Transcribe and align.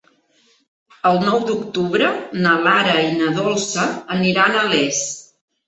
El 1.09 1.19
nou 1.23 1.37
d'octubre 1.49 2.09
na 2.47 2.55
Lara 2.69 2.97
i 3.11 3.13
na 3.21 3.29
Dolça 3.39 3.87
aniran 4.19 4.59
a 4.59 4.67
Les. 4.77 5.07